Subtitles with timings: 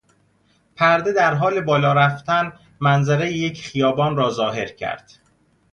[0.75, 5.11] پرده در حال بالا رفتن منظرهی یک خیابان را ظاهر کرد.